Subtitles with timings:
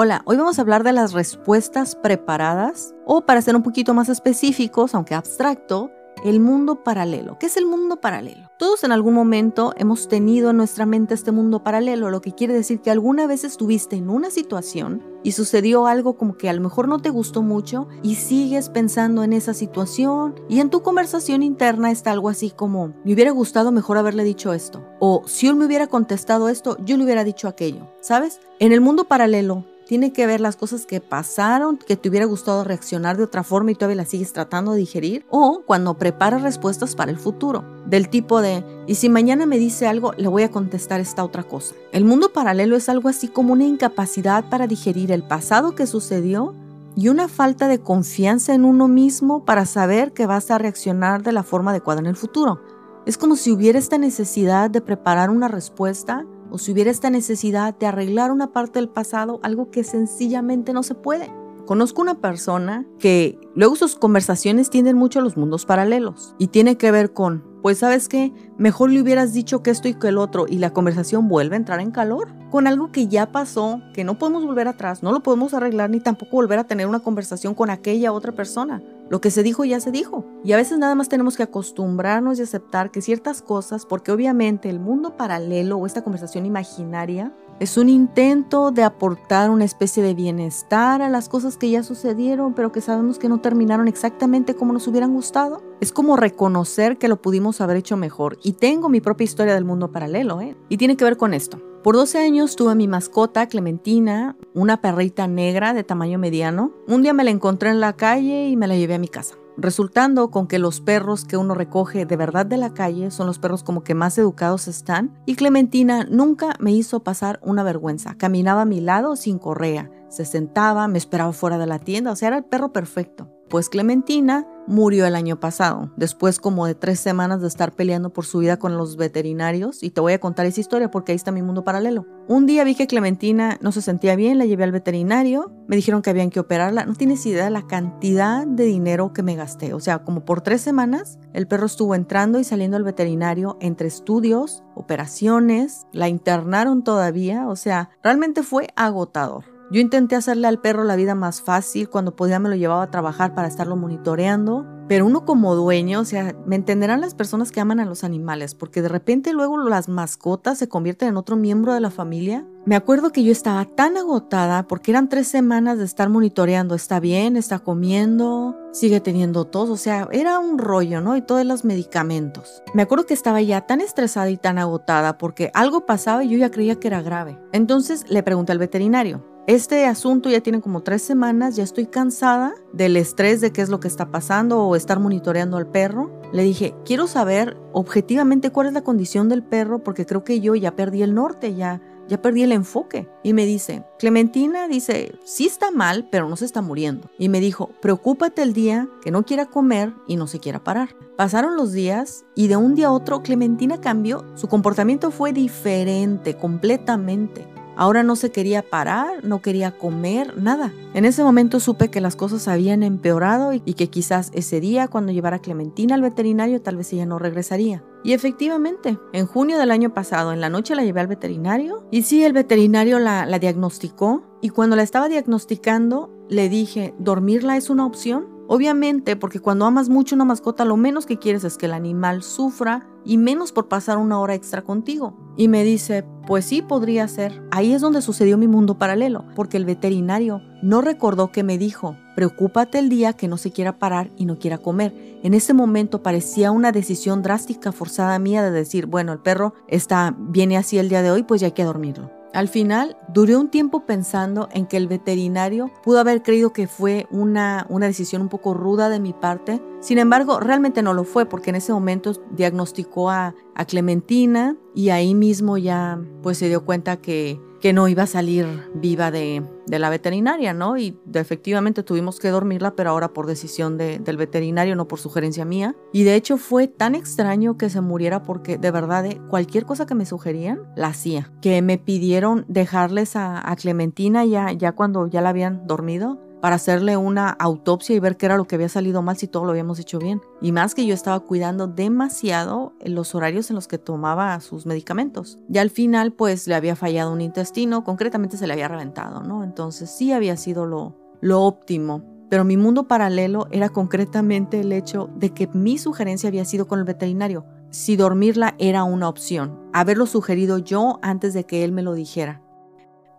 [0.00, 4.08] Hola, hoy vamos a hablar de las respuestas preparadas o para ser un poquito más
[4.08, 5.90] específicos, aunque abstracto,
[6.24, 7.36] el mundo paralelo.
[7.40, 8.48] ¿Qué es el mundo paralelo?
[8.60, 12.54] Todos en algún momento hemos tenido en nuestra mente este mundo paralelo, lo que quiere
[12.54, 16.60] decir que alguna vez estuviste en una situación y sucedió algo como que a lo
[16.60, 21.42] mejor no te gustó mucho y sigues pensando en esa situación y en tu conversación
[21.42, 25.56] interna está algo así como, me hubiera gustado mejor haberle dicho esto o si él
[25.56, 28.38] me hubiera contestado esto, yo le hubiera dicho aquello, ¿sabes?
[28.60, 32.62] En el mundo paralelo tiene que ver las cosas que pasaron, que te hubiera gustado
[32.62, 36.94] reaccionar de otra forma y todavía las sigues tratando de digerir, o cuando preparas respuestas
[36.94, 40.50] para el futuro, del tipo de, y si mañana me dice algo, le voy a
[40.50, 41.74] contestar esta otra cosa.
[41.90, 46.54] El mundo paralelo es algo así como una incapacidad para digerir el pasado que sucedió
[46.94, 51.32] y una falta de confianza en uno mismo para saber que vas a reaccionar de
[51.32, 52.60] la forma adecuada en el futuro.
[53.06, 57.76] Es como si hubiera esta necesidad de preparar una respuesta o si hubiera esta necesidad
[57.76, 61.30] de arreglar una parte del pasado, algo que sencillamente no se puede.
[61.68, 66.78] Conozco una persona que luego sus conversaciones tienden mucho a los mundos paralelos y tiene
[66.78, 70.16] que ver con, pues sabes qué, mejor le hubieras dicho que esto y que el
[70.16, 74.02] otro y la conversación vuelve a entrar en calor con algo que ya pasó, que
[74.02, 77.54] no podemos volver atrás, no lo podemos arreglar ni tampoco volver a tener una conversación
[77.54, 78.82] con aquella otra persona.
[79.10, 80.24] Lo que se dijo ya se dijo.
[80.44, 84.68] Y a veces nada más tenemos que acostumbrarnos y aceptar que ciertas cosas, porque obviamente
[84.68, 90.14] el mundo paralelo o esta conversación imaginaria es un intento de aportar una especie de
[90.14, 94.72] bienestar a las cosas que ya sucedieron, pero que sabemos que no terminaron exactamente como
[94.72, 95.62] nos hubieran gustado.
[95.80, 98.38] Es como reconocer que lo pudimos haber hecho mejor.
[98.44, 100.56] Y tengo mi propia historia del mundo paralelo, ¿eh?
[100.68, 101.60] Y tiene que ver con esto.
[101.88, 106.70] Por 12 años tuve mi mascota, Clementina, una perrita negra de tamaño mediano.
[106.86, 109.36] Un día me la encontré en la calle y me la llevé a mi casa
[109.56, 113.38] resultando con que los perros que uno recoge de verdad de la calle son los
[113.38, 118.14] perros como que más educados están, y Clementina nunca me hizo pasar una vergüenza.
[118.16, 122.16] Caminaba a mi lado sin correa, se sentaba, me esperaba fuera de la tienda, o
[122.16, 123.30] sea, era el perro perfecto.
[123.48, 128.26] Pues Clementina murió el año pasado, después como de tres semanas de estar peleando por
[128.26, 131.32] su vida con los veterinarios, y te voy a contar esa historia porque ahí está
[131.32, 132.06] mi mundo paralelo.
[132.28, 136.02] Un día vi que Clementina no se sentía bien, la llevé al veterinario, me dijeron
[136.02, 139.72] que habían que operarla, no tienes idea de la cantidad de dinero que me gasté,
[139.72, 143.88] o sea, como por tres semanas el perro estuvo entrando y saliendo al veterinario entre
[143.88, 149.57] estudios, operaciones, la internaron todavía, o sea, realmente fue agotador.
[149.70, 152.90] Yo intenté hacerle al perro la vida más fácil, cuando podía me lo llevaba a
[152.90, 157.60] trabajar para estarlo monitoreando, pero uno como dueño, o sea, me entenderán las personas que
[157.60, 161.74] aman a los animales, porque de repente luego las mascotas se convierten en otro miembro
[161.74, 162.46] de la familia.
[162.64, 166.98] Me acuerdo que yo estaba tan agotada porque eran tres semanas de estar monitoreando, está
[166.98, 171.14] bien, está comiendo, sigue teniendo tos, o sea, era un rollo, ¿no?
[171.14, 172.62] Y todos los medicamentos.
[172.72, 176.38] Me acuerdo que estaba ya tan estresada y tan agotada porque algo pasaba y yo
[176.38, 177.38] ya creía que era grave.
[177.52, 182.52] Entonces le pregunté al veterinario, este asunto ya tiene como tres semanas, ya estoy cansada
[182.74, 186.10] del estrés de qué es lo que está pasando o estar monitoreando al perro.
[186.34, 190.54] Le dije, quiero saber objetivamente cuál es la condición del perro porque creo que yo
[190.54, 193.08] ya perdí el norte, ya, ya perdí el enfoque.
[193.22, 197.08] Y me dice, Clementina dice, sí está mal, pero no se está muriendo.
[197.18, 200.94] Y me dijo, preocúpate el día que no quiera comer y no se quiera parar.
[201.16, 204.26] Pasaron los días y de un día a otro Clementina cambió.
[204.34, 207.57] Su comportamiento fue diferente completamente.
[207.78, 210.72] Ahora no se quería parar, no quería comer, nada.
[210.94, 215.12] En ese momento supe que las cosas habían empeorado y que quizás ese día cuando
[215.12, 217.84] llevara a Clementina al veterinario tal vez ella no regresaría.
[218.02, 222.02] Y efectivamente, en junio del año pasado, en la noche la llevé al veterinario y
[222.02, 227.70] sí, el veterinario la, la diagnosticó y cuando la estaba diagnosticando le dije, ¿dormirla es
[227.70, 228.26] una opción?
[228.48, 232.22] Obviamente, porque cuando amas mucho una mascota, lo menos que quieres es que el animal
[232.22, 235.16] sufra y menos por pasar una hora extra contigo.
[235.34, 237.42] Y me dice, pues sí, podría ser.
[237.50, 241.96] Ahí es donde sucedió mi mundo paralelo, porque el veterinario no recordó que me dijo,
[242.14, 244.94] preocúpate el día que no se quiera parar y no quiera comer.
[245.22, 250.14] En ese momento parecía una decisión drástica, forzada mía de decir, bueno, el perro está,
[250.18, 252.17] viene así el día de hoy, pues ya hay que dormirlo.
[252.38, 257.08] Al final, duré un tiempo pensando en que el veterinario pudo haber creído que fue
[257.10, 259.60] una, una decisión un poco ruda de mi parte.
[259.80, 264.90] Sin embargo, realmente no lo fue porque en ese momento diagnosticó a, a Clementina y
[264.90, 269.42] ahí mismo ya pues se dio cuenta que que no iba a salir viva de,
[269.66, 270.76] la veterinaria, ¿no?
[270.78, 275.74] Y efectivamente tuvimos que dormirla, pero ahora por decisión del veterinario, no por sugerencia mía.
[275.92, 279.86] Y de hecho fue tan extraño que se muriera porque de verdad eh, cualquier cosa
[279.86, 281.30] que me sugerían, la hacía.
[281.42, 286.96] Que me pidieron dejarles a, Clementina ya, ya cuando ya la habían dormido para hacerle
[286.96, 289.78] una autopsia y ver qué era lo que había salido mal si todo lo habíamos
[289.78, 290.20] hecho bien.
[290.40, 295.38] Y más que yo estaba cuidando demasiado los horarios en los que tomaba sus medicamentos.
[295.48, 299.44] Y al final pues le había fallado un intestino, concretamente se le había reventado, ¿no?
[299.44, 302.02] Entonces sí había sido lo, lo óptimo.
[302.30, 306.78] Pero mi mundo paralelo era concretamente el hecho de que mi sugerencia había sido con
[306.78, 307.46] el veterinario.
[307.70, 312.42] Si dormirla era una opción, haberlo sugerido yo antes de que él me lo dijera.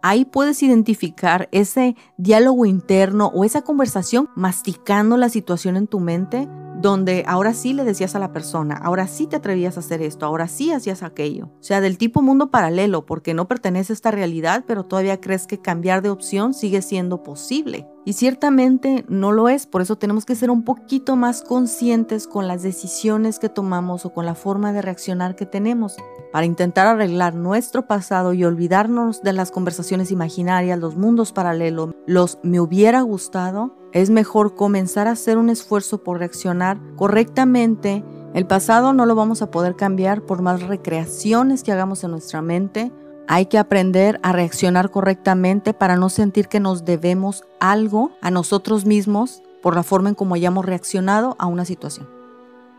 [0.02, 6.48] Ahí puedes identificar ese diálogo interno o esa conversación masticando la situación en tu mente
[6.82, 10.26] donde ahora sí le decías a la persona, ahora sí te atrevías a hacer esto,
[10.26, 11.48] ahora sí hacías aquello.
[11.60, 15.46] O sea, del tipo mundo paralelo, porque no pertenece a esta realidad, pero todavía crees
[15.46, 17.88] que cambiar de opción sigue siendo posible.
[18.06, 22.48] Y ciertamente no lo es, por eso tenemos que ser un poquito más conscientes con
[22.48, 25.98] las decisiones que tomamos o con la forma de reaccionar que tenemos
[26.32, 32.40] para intentar arreglar nuestro pasado y olvidarnos de las conversaciones imaginarias, los mundos paralelos, los
[32.42, 38.04] me hubiera gustado, es mejor comenzar a hacer un esfuerzo por reaccionar correctamente.
[38.34, 42.42] El pasado no lo vamos a poder cambiar por más recreaciones que hagamos en nuestra
[42.42, 42.92] mente.
[43.28, 48.86] Hay que aprender a reaccionar correctamente para no sentir que nos debemos algo a nosotros
[48.86, 52.10] mismos por la forma en cómo hayamos reaccionado a una situación.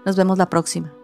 [0.04, 0.99] Nos vemos la próxima.